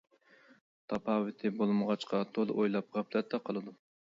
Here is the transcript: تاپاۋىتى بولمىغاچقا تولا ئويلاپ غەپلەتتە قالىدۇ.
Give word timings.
تاپاۋىتى 0.93 1.51
بولمىغاچقا 1.59 2.23
تولا 2.39 2.59
ئويلاپ 2.59 2.91
غەپلەتتە 2.99 3.45
قالىدۇ. 3.47 3.79